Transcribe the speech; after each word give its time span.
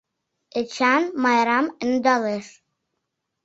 Эчан 0.59 1.03
Майрам 1.21 1.67
ӧндалеш. 1.87 2.47